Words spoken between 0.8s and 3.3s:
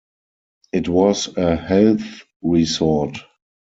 was a health resort.